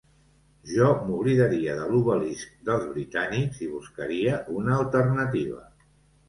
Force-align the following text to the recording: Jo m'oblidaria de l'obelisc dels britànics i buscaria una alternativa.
Jo 0.69 0.85
m'oblidaria 1.09 1.75
de 1.79 1.83
l'obelisc 1.91 2.55
dels 2.71 2.87
britànics 2.95 3.61
i 3.67 3.71
buscaria 3.75 4.41
una 4.63 4.75
alternativa. 4.79 5.63